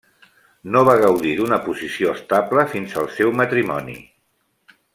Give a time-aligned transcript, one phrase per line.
[0.75, 3.99] No va gaudir d'una posició estable fins al seu matrimoni.